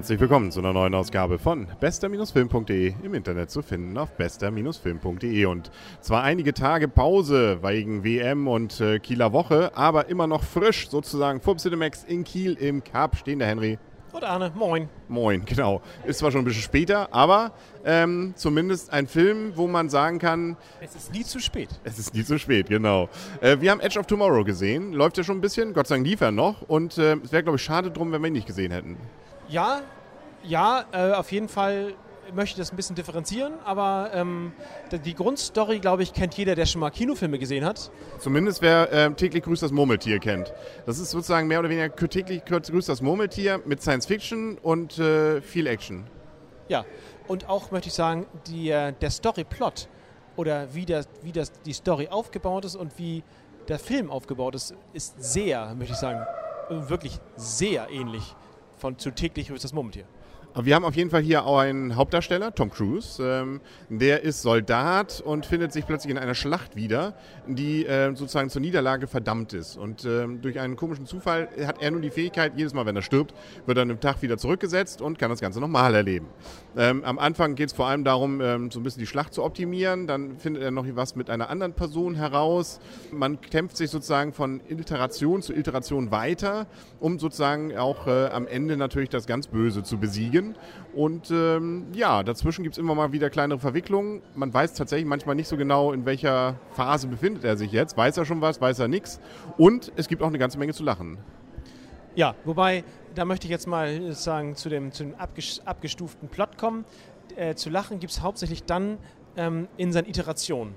[0.00, 5.70] Herzlich willkommen zu einer neuen Ausgabe von bester-film.de im Internet zu finden auf bester-film.de und
[6.00, 11.42] zwar einige Tage Pause wegen WM und äh, Kieler Woche, aber immer noch frisch sozusagen
[11.42, 13.78] vom Cinemax in Kiel im Cup stehen der Henry.
[14.12, 14.88] Und Arne, moin.
[15.08, 15.82] Moin, genau.
[16.06, 17.52] Ist zwar schon ein bisschen später, aber
[17.84, 20.56] ähm, zumindest ein Film, wo man sagen kann.
[20.80, 21.68] Es ist nie zu spät.
[21.84, 23.10] Es ist nie zu spät, genau.
[23.42, 24.94] Äh, wir haben Edge of Tomorrow gesehen.
[24.94, 25.74] Läuft ja schon ein bisschen.
[25.74, 26.62] Gott sei Dank lief er noch.
[26.62, 28.96] Und äh, es wäre, glaube ich, schade drum, wenn wir ihn nicht gesehen hätten.
[29.50, 29.82] Ja,
[30.44, 31.94] ja, äh, auf jeden Fall
[32.32, 34.52] möchte ich das ein bisschen differenzieren, aber ähm,
[35.04, 37.90] die Grundstory, glaube ich, kennt jeder, der schon mal Kinofilme gesehen hat.
[38.20, 40.54] Zumindest wer äh, täglich grüßt das Murmeltier kennt.
[40.86, 45.40] Das ist sozusagen mehr oder weniger täglich grüßt das Murmeltier mit Science Fiction und äh,
[45.40, 46.06] viel Action.
[46.68, 46.84] Ja,
[47.26, 49.88] und auch möchte ich sagen, die, äh, der Storyplot
[50.36, 53.24] oder wie, der, wie das, die Story aufgebaut ist und wie
[53.66, 56.24] der Film aufgebaut ist, ist sehr, möchte ich sagen,
[56.68, 58.36] wirklich sehr ähnlich
[58.80, 60.06] von zu täglich grüßt das Murmeltier.
[60.56, 63.22] Wir haben auf jeden Fall hier auch einen Hauptdarsteller, Tom Cruise.
[63.22, 67.14] Ähm, der ist Soldat und findet sich plötzlich in einer Schlacht wieder,
[67.46, 69.76] die äh, sozusagen zur Niederlage verdammt ist.
[69.76, 73.02] Und ähm, durch einen komischen Zufall hat er nun die Fähigkeit, jedes Mal, wenn er
[73.02, 73.32] stirbt,
[73.64, 76.26] wird er einen Tag wieder zurückgesetzt und kann das Ganze nochmal erleben.
[76.76, 79.44] Ähm, am Anfang geht es vor allem darum, ähm, so ein bisschen die Schlacht zu
[79.44, 80.08] optimieren.
[80.08, 82.80] Dann findet er noch was mit einer anderen Person heraus.
[83.12, 86.66] Man kämpft sich sozusagen von Iteration zu Iteration weiter,
[86.98, 90.19] um sozusagen auch äh, am Ende natürlich das ganz Böse zu besiegen.
[90.20, 90.54] Medien.
[90.94, 94.22] Und ähm, ja, dazwischen gibt es immer mal wieder kleinere Verwicklungen.
[94.34, 97.96] Man weiß tatsächlich manchmal nicht so genau, in welcher Phase befindet er sich jetzt.
[97.96, 99.20] Weiß er schon was, weiß er nichts.
[99.56, 101.18] Und es gibt auch eine ganze Menge zu lachen.
[102.14, 106.84] Ja, wobei, da möchte ich jetzt mal sagen, zu dem, zu dem abgestuften Plot kommen.
[107.36, 108.98] Äh, zu lachen gibt es hauptsächlich dann
[109.36, 110.74] ähm, in seinen Iterationen.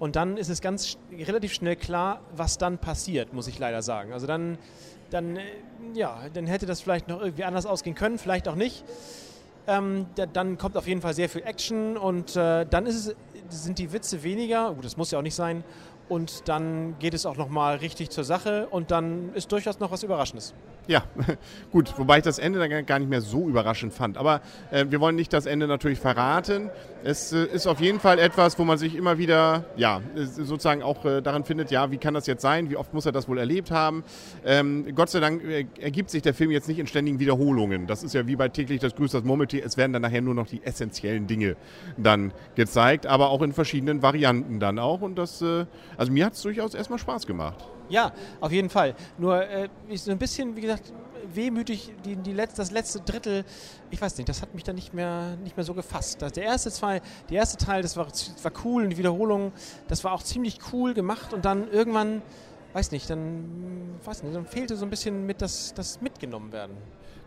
[0.00, 4.12] Und dann ist es ganz relativ schnell klar, was dann passiert, muss ich leider sagen.
[4.12, 4.58] Also dann
[5.10, 5.42] dann, äh,
[5.94, 8.84] ja, dann hätte das vielleicht noch irgendwie anders ausgehen können, vielleicht auch nicht.
[9.66, 13.14] Ähm, da, dann kommt auf jeden Fall sehr viel Action und äh, dann es,
[13.48, 15.64] sind die Witze weniger, gut, das muss ja auch nicht sein,
[16.10, 20.02] und dann geht es auch nochmal richtig zur Sache und dann ist durchaus noch was
[20.02, 20.54] Überraschendes.
[20.86, 21.04] Ja,
[21.70, 24.18] gut, wobei ich das Ende dann gar nicht mehr so überraschend fand.
[24.18, 24.40] Aber
[24.72, 26.68] äh, wir wollen nicht das Ende natürlich verraten.
[27.04, 31.04] Es äh, ist auf jeden Fall etwas, wo man sich immer wieder, ja, sozusagen auch
[31.04, 32.70] äh, daran findet, ja, wie kann das jetzt sein?
[32.70, 34.02] Wie oft muss er das wohl erlebt haben?
[34.44, 37.86] Ähm, Gott sei Dank äh, ergibt sich der Film jetzt nicht in ständigen Wiederholungen.
[37.86, 39.64] Das ist ja wie bei täglich das Grüß das Murmeltier.
[39.64, 41.56] Es werden dann nachher nur noch die essentiellen Dinge
[41.98, 45.02] dann gezeigt, aber auch in verschiedenen Varianten dann auch.
[45.02, 45.66] Und das, äh,
[46.00, 47.62] also mir hat es durchaus erstmal Spaß gemacht.
[47.90, 48.94] Ja, auf jeden Fall.
[49.18, 50.94] Nur äh, so ein bisschen, wie gesagt,
[51.34, 53.44] wehmütig die, die Letz-, das letzte Drittel,
[53.90, 56.22] ich weiß nicht, das hat mich dann nicht mehr, nicht mehr so gefasst.
[56.22, 59.52] Der erste, zwei, der erste Teil, das war, war cool und die Wiederholung,
[59.88, 62.22] das war auch ziemlich cool gemacht und dann irgendwann,
[62.72, 66.76] weiß nicht, dann, weiß nicht, dann fehlte so ein bisschen mit das, das mitgenommen werden.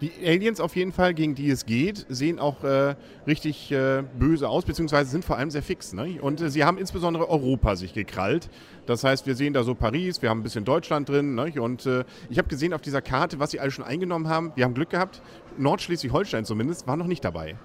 [0.00, 2.94] Die Aliens auf jeden Fall, gegen die es geht, sehen auch äh,
[3.26, 5.92] richtig äh, böse aus, beziehungsweise sind vor allem sehr fix.
[5.92, 6.18] Ne?
[6.22, 8.48] Und äh, sie haben insbesondere Europa sich gekrallt.
[8.86, 11.34] Das heißt, wir sehen da so Paris, wir haben ein bisschen Deutschland drin.
[11.34, 11.52] Ne?
[11.60, 14.52] Und äh, ich habe gesehen auf dieser Karte, was sie alle schon eingenommen haben.
[14.54, 15.20] Wir haben Glück gehabt.
[15.58, 17.56] Nordschleswig-Holstein zumindest war noch nicht dabei.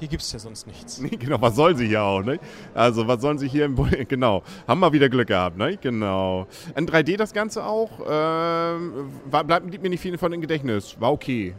[0.00, 0.98] Hier gibt es ja sonst nichts.
[0.98, 2.40] Nee, genau, was sollen sie hier auch, ne?
[2.72, 3.76] Also, was sollen sie hier im
[4.08, 5.76] Genau, haben wir wieder Glück gehabt, ne?
[5.76, 6.46] Genau.
[6.74, 10.96] In 3D das Ganze auch, ähm, war, bleibt mir nicht viel von im Gedächtnis.
[10.98, 11.54] War okay.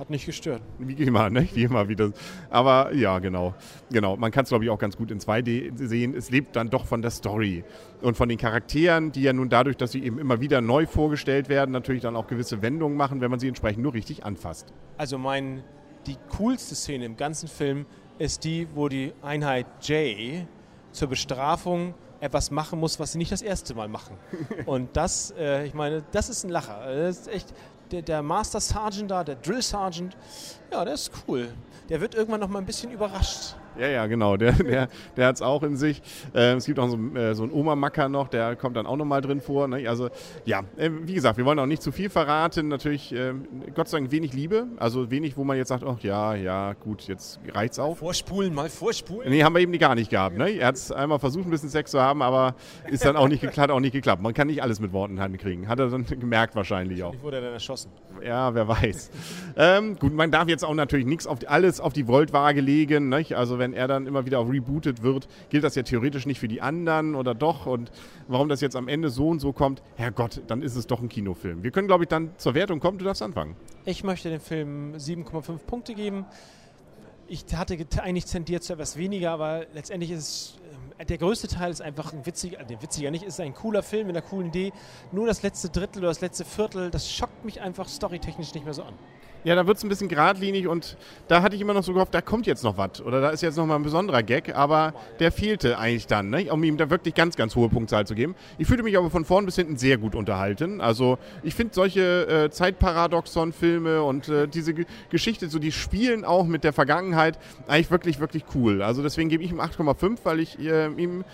[0.00, 0.60] Hat nicht gestört.
[0.80, 1.46] Wie immer, ne?
[1.54, 2.10] Wie immer wieder.
[2.50, 3.54] Aber ja, genau.
[3.92, 4.16] Genau.
[4.16, 6.16] Man kann es, glaube ich, auch ganz gut in 2D sehen.
[6.16, 7.62] Es lebt dann doch von der Story
[8.00, 11.48] und von den Charakteren, die ja nun dadurch, dass sie eben immer wieder neu vorgestellt
[11.48, 14.72] werden, natürlich dann auch gewisse Wendungen machen, wenn man sie entsprechend nur richtig anfasst.
[14.98, 15.62] Also mein
[16.06, 17.86] die coolste Szene im ganzen Film
[18.18, 20.46] ist die, wo die Einheit J
[20.92, 24.16] zur Bestrafung etwas machen muss, was sie nicht das erste Mal machen.
[24.66, 26.80] Und das, äh, ich meine, das ist ein Lacher.
[26.86, 27.52] Das ist echt,
[27.90, 30.16] der, der, Master Sergeant da, der Drill Sergeant,
[30.70, 31.52] ja, der ist cool.
[31.88, 33.56] Der wird irgendwann noch mal ein bisschen überrascht.
[33.78, 34.36] Ja, ja, genau.
[34.36, 36.02] Der, der, der hat es auch in sich.
[36.34, 39.20] Äh, es gibt auch so, äh, so einen Oma-Macker noch, der kommt dann auch nochmal
[39.20, 39.68] drin vor.
[39.68, 39.88] Ne?
[39.88, 40.10] Also,
[40.44, 42.68] ja, äh, wie gesagt, wir wollen auch nicht zu viel verraten.
[42.68, 44.66] Natürlich, ähm, Gott sei Dank, wenig Liebe.
[44.76, 47.96] Also wenig, wo man jetzt sagt, ach ja, ja, gut, jetzt reicht's auch.
[47.96, 49.30] Vorspulen, mal vorspulen.
[49.30, 50.36] Nee, haben wir eben gar nicht gehabt.
[50.36, 50.50] Ne?
[50.50, 52.54] Er hat es einmal versucht, ein bisschen Sex zu haben, aber
[52.90, 54.22] ist dann auch nicht geklappt, auch nicht geklappt.
[54.22, 55.68] Man kann nicht alles mit Worten hinkriegen.
[55.68, 57.14] Hat er dann gemerkt wahrscheinlich auch.
[57.14, 57.90] Wie wurde er dann erschossen?
[58.24, 59.10] Ja, wer weiß.
[59.56, 63.08] ähm, gut, man darf jetzt auch natürlich nichts auf die, alles auf die Voltwaage legen.
[63.08, 63.24] Ne?
[63.34, 66.48] Also wenn er dann immer wieder auch rebootet wird, gilt das ja theoretisch nicht für
[66.48, 67.66] die anderen oder doch?
[67.66, 67.92] Und
[68.26, 71.08] warum das jetzt am Ende so und so kommt, Herrgott, dann ist es doch ein
[71.08, 71.62] Kinofilm.
[71.62, 72.98] Wir können, glaube ich, dann zur Wertung kommen.
[72.98, 73.54] Du darfst anfangen.
[73.84, 76.26] Ich möchte dem Film 7,5 Punkte geben.
[77.28, 80.58] Ich hatte eigentlich tendiert zu etwas weniger, aber letztendlich ist es
[80.98, 84.08] äh, der größte Teil ist einfach ein witziger, äh, witziger nicht, ist ein cooler Film
[84.08, 84.72] mit einer coolen Idee.
[85.12, 88.74] Nur das letzte Drittel oder das letzte Viertel, das schockt mich einfach storytechnisch nicht mehr
[88.74, 88.94] so an.
[89.44, 90.96] Ja, da wird es ein bisschen geradlinig und
[91.26, 93.42] da hatte ich immer noch so gehofft, da kommt jetzt noch was oder da ist
[93.42, 96.52] jetzt noch mal ein besonderer Gag, aber der fehlte eigentlich dann, ne?
[96.52, 98.36] um ihm da wirklich ganz, ganz hohe Punktzahl zu geben.
[98.58, 100.80] Ich fühlte mich aber von vorn bis hinten sehr gut unterhalten.
[100.80, 106.46] Also ich finde solche äh, Zeitparadoxon-Filme und äh, diese G Geschichte, so die spielen auch
[106.46, 107.36] mit der Vergangenheit
[107.66, 108.80] eigentlich wirklich, wirklich cool.
[108.82, 111.24] Also deswegen gebe ich ihm 8,5, weil ich äh, ihm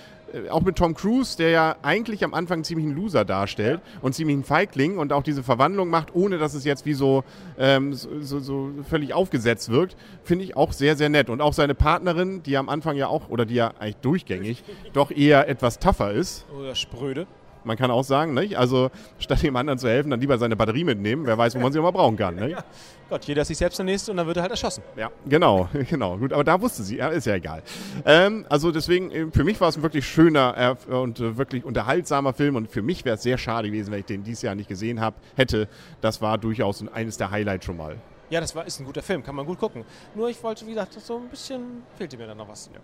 [0.51, 3.99] auch mit Tom Cruise, der ja eigentlich am Anfang ziemlich einen Loser darstellt ja.
[4.03, 7.25] und ziemlich einen Feigling und auch diese Verwandlung macht, ohne dass es jetzt wie so,
[7.59, 11.31] ähm, so, so, völlig aufgesetzt wirkt, finde ich auch sehr, sehr nett.
[11.31, 15.11] Und auch seine Partnerin, die am Anfang ja auch, oder die ja eigentlich durchgängig, doch
[15.11, 16.47] eher etwas tougher ist.
[16.57, 17.27] Oder spröde.
[17.65, 18.59] Man kann auch sagen, nicht?
[18.59, 21.27] also statt dem anderen zu helfen, dann lieber seine Batterie mitnehmen.
[21.27, 22.35] Wer weiß, wo man sie mal brauchen kann.
[22.37, 22.51] Nicht?
[22.51, 22.65] Ja.
[23.09, 24.83] Gott, jeder ist sich selbst der Nächste und dann wird er halt erschossen.
[24.97, 26.19] Ja, genau, genau.
[26.19, 27.63] Gut, aber da wusste sie, ja, ist ja egal.
[28.05, 31.65] Ähm, also deswegen, äh, für mich war es ein wirklich schöner äh, und äh, wirklich
[31.65, 34.55] unterhaltsamer Film und für mich wäre es sehr schade gewesen, wenn ich den dieses Jahr
[34.55, 35.69] nicht gesehen habe, hätte.
[36.01, 37.97] Das war durchaus eines der Highlights schon mal.
[38.31, 39.85] Ja, das war, ist ein guter Film, kann man gut gucken.
[40.15, 42.71] Nur ich wollte, wie gesagt, so ein bisschen fehlte mir da noch was.
[42.73, 42.81] Ja.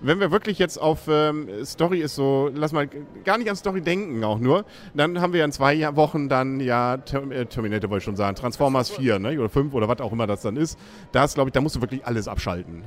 [0.00, 2.88] Wenn wir wirklich jetzt auf ähm, Story ist so, lass mal
[3.24, 4.64] gar nicht an Story denken auch nur,
[4.94, 8.90] dann haben wir in zwei Wochen dann ja äh, Terminator wollte ich schon sagen, Transformers
[8.90, 10.78] 4 ne, oder 5 oder was auch immer das dann ist.
[11.10, 12.84] Das glaube ich, da musst du wirklich alles abschalten.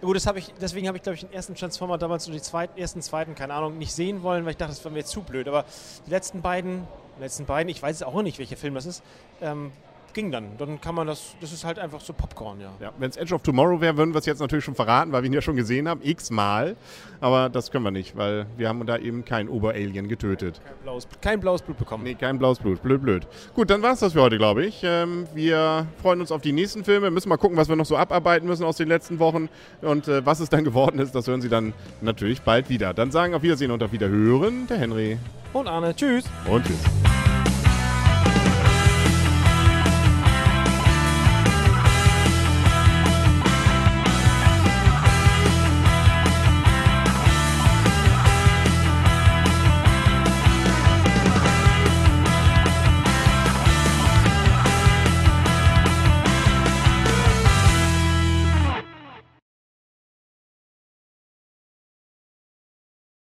[0.00, 2.32] Ja, gut, das habe ich, deswegen habe ich, glaube ich, den ersten Transformer damals und
[2.32, 5.04] die zweiten, ersten, zweiten, keine Ahnung, nicht sehen wollen, weil ich dachte, das wäre mir
[5.04, 5.48] zu blöd.
[5.48, 5.64] Aber
[6.06, 6.86] die letzten beiden,
[7.18, 9.02] letzten beiden, ich weiß auch nicht, welcher Film das ist,
[9.40, 9.72] ähm,
[10.18, 10.58] ging dann.
[10.58, 12.72] Dann kann man das, das ist halt einfach so Popcorn, ja.
[12.80, 15.22] ja Wenn es Edge of Tomorrow wäre, würden wir es jetzt natürlich schon verraten, weil
[15.22, 16.74] wir ihn ja schon gesehen haben, x-mal.
[17.20, 20.60] Aber das können wir nicht, weil wir haben da eben kein Oberalien getötet.
[20.64, 22.02] Kein blaues, kein blaues Blut bekommen.
[22.02, 22.82] Nee, kein blaues Blut.
[22.82, 23.28] Blöd, blöd.
[23.54, 24.80] Gut, dann war es das für heute, glaube ich.
[24.82, 27.12] Ähm, wir freuen uns auf die nächsten Filme.
[27.12, 29.48] Müssen mal gucken, was wir noch so abarbeiten müssen aus den letzten Wochen.
[29.82, 32.92] Und äh, was es dann geworden ist, das hören Sie dann natürlich bald wieder.
[32.92, 35.16] Dann sagen auf Wiedersehen und auf Wiederhören der Henry.
[35.52, 35.94] Und Arne.
[35.94, 36.24] Tschüss.
[36.50, 36.82] Und tschüss.